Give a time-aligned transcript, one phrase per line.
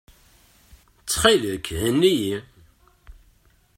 [1.01, 2.37] Ttxil-k, henni-iyi.